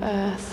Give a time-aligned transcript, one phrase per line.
[0.00, 0.51] earth.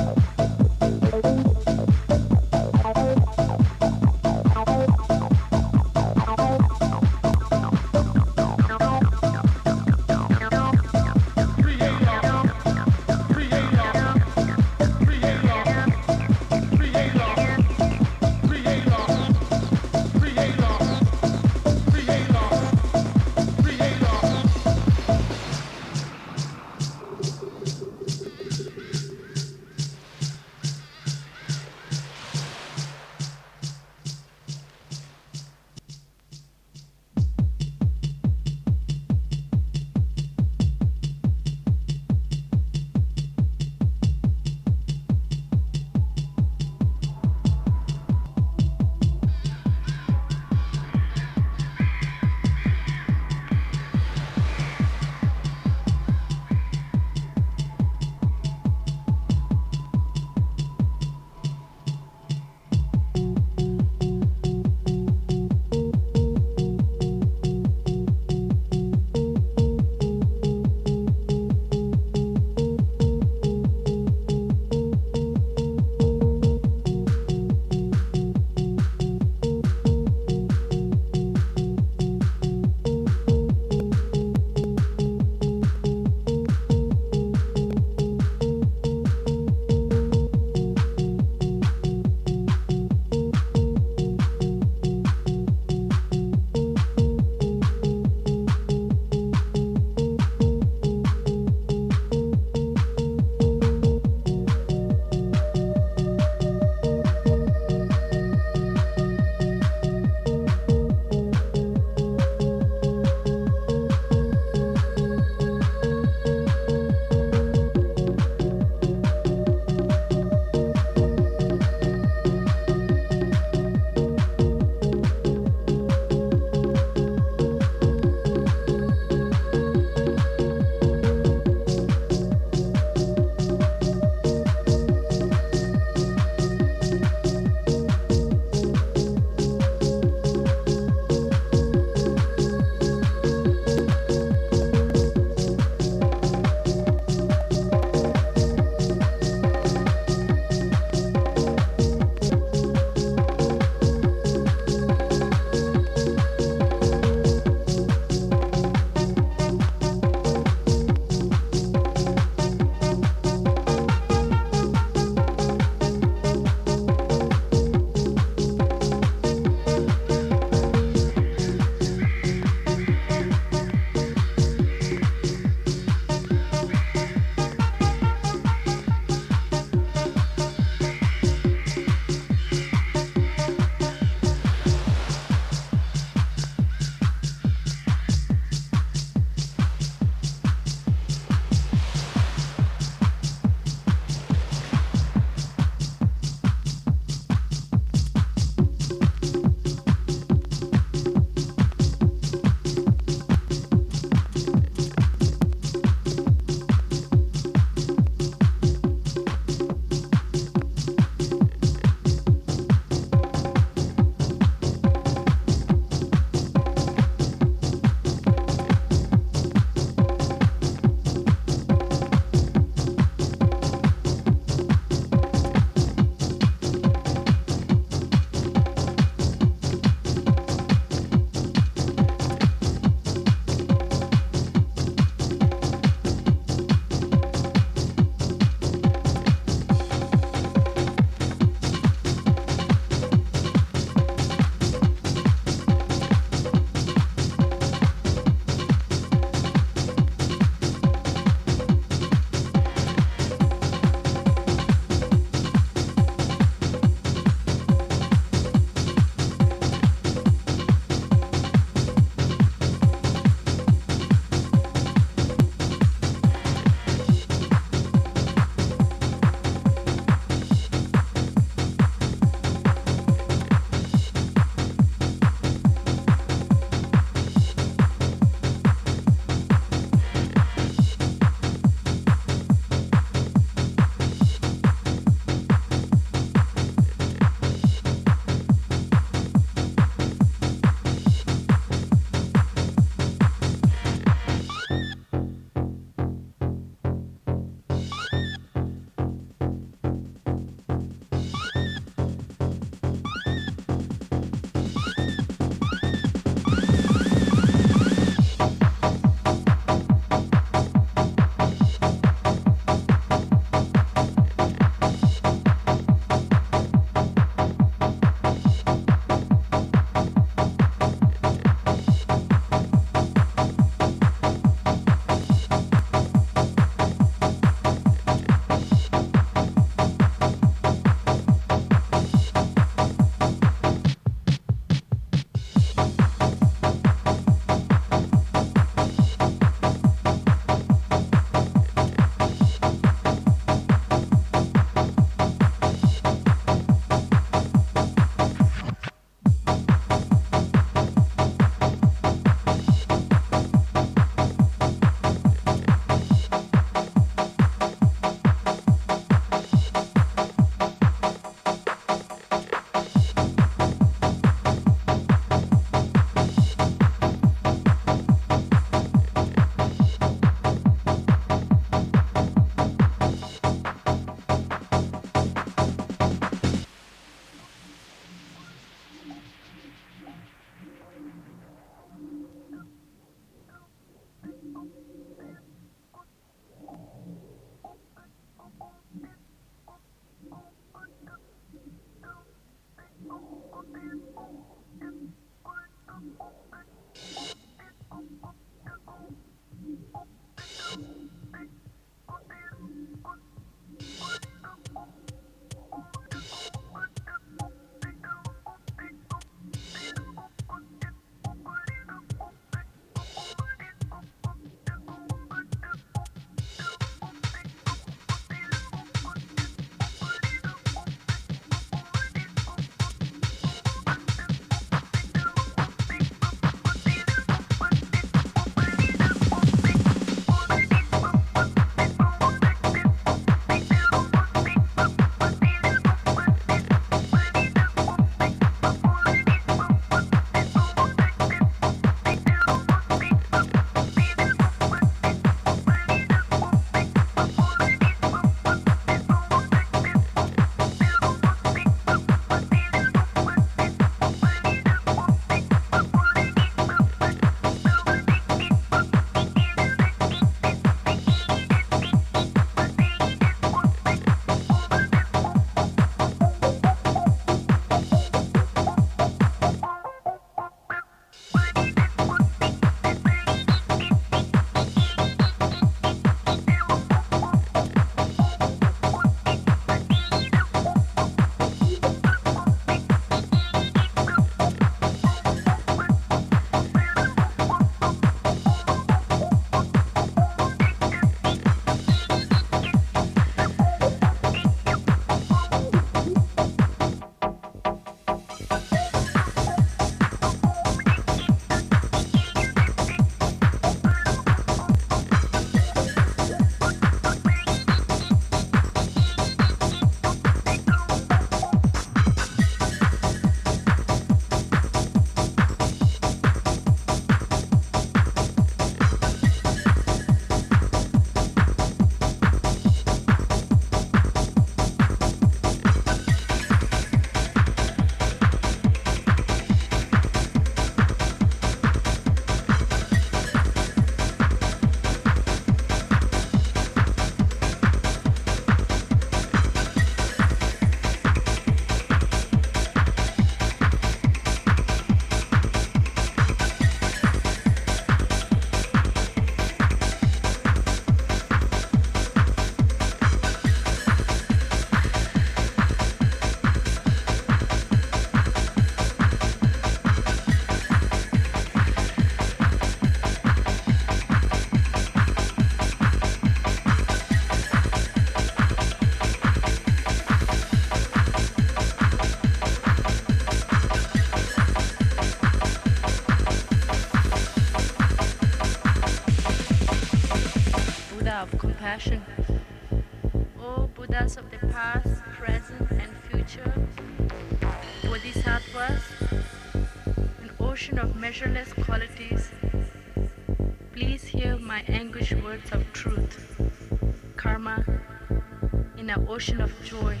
[599.11, 600.00] Ocean of joy,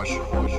[0.00, 0.49] 二十五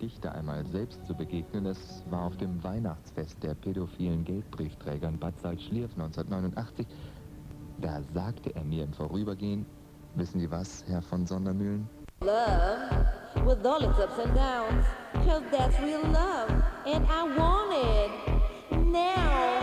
[0.00, 5.38] Dichter einmal selbst zu begegnen, es war auf dem Weihnachtsfest der pädophilen Geldbriefträger in Bad
[5.40, 6.86] Salzschlierf 1989,
[7.80, 9.66] da sagte er mir im Vorübergehen,
[10.14, 11.88] wissen Sie was, Herr von Sondermühlen?
[12.22, 14.84] love with all its ups and downs.
[15.24, 16.50] Cause that's real love.
[16.86, 19.59] And I want it now.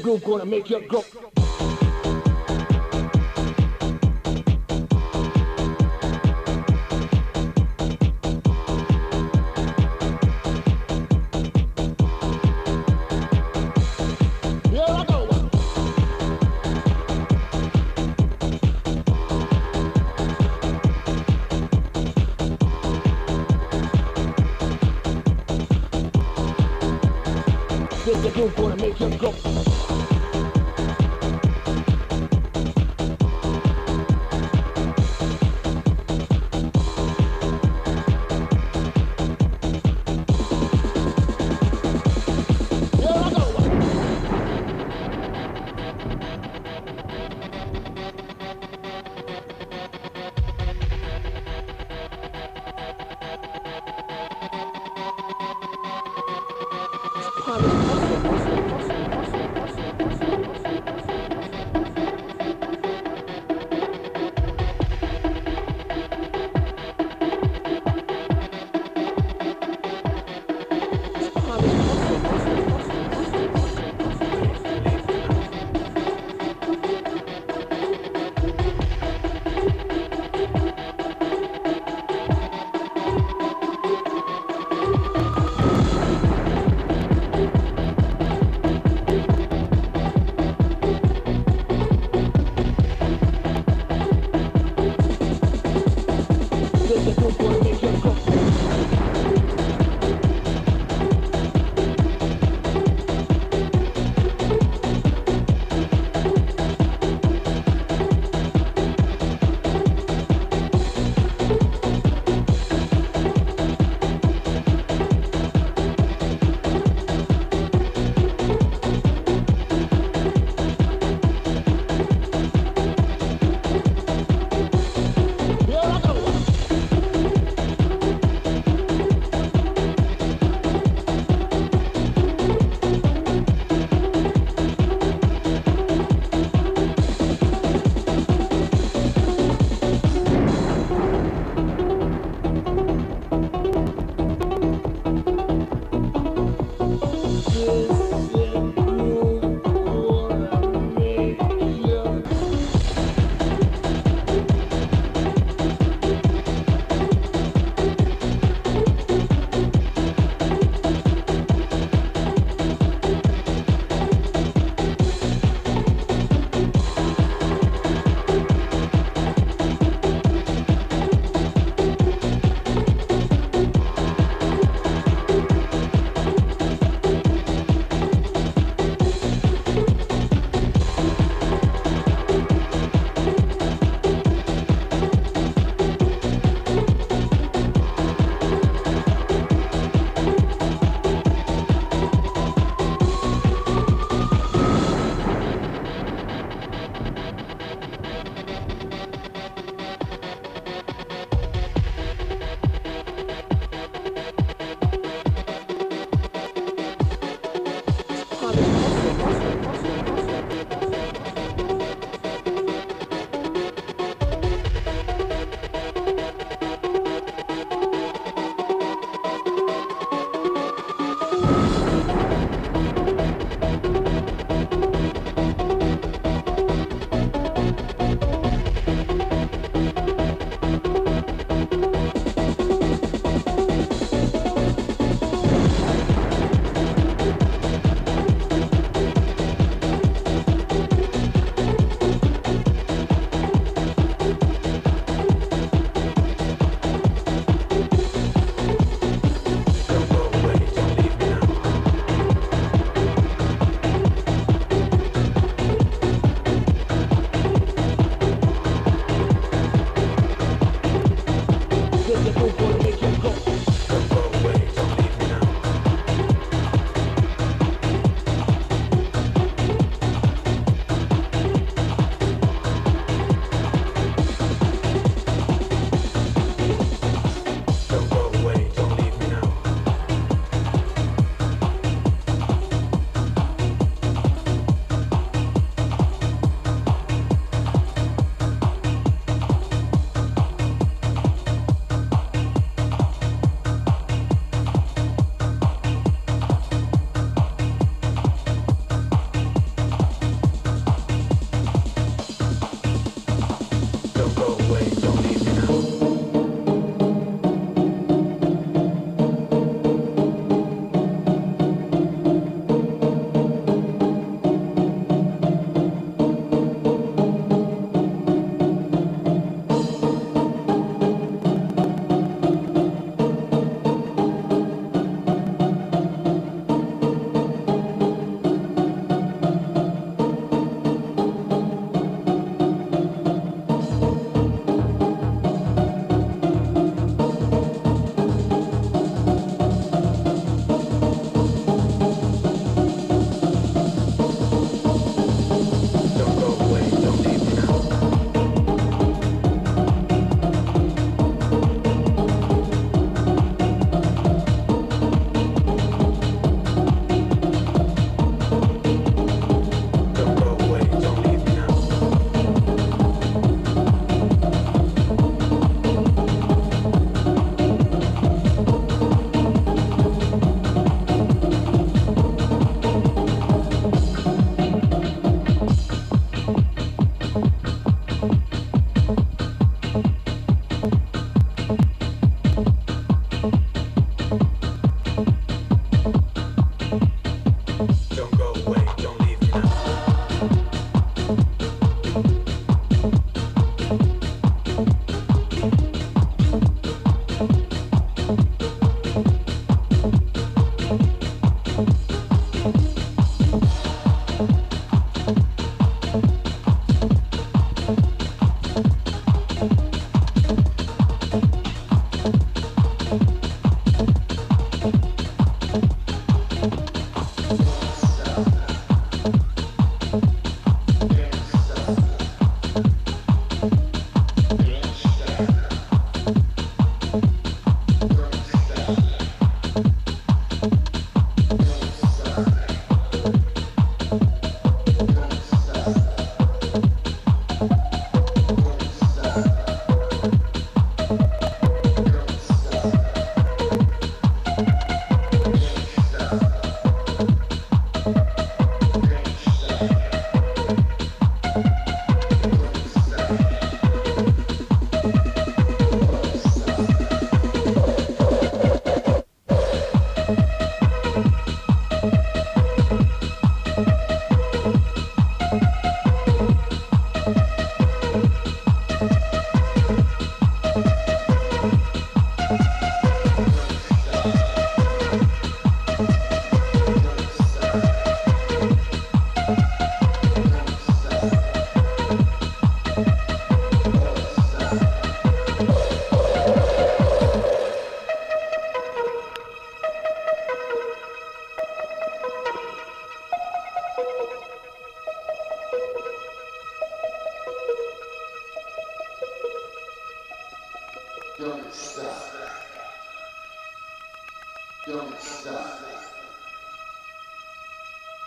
[0.00, 1.02] The groove gonna make you go.
[14.70, 15.26] Here I go.
[28.04, 29.69] This the groove gonna make you go.